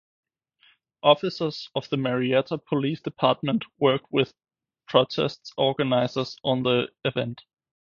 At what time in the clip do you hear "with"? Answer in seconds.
4.09-4.33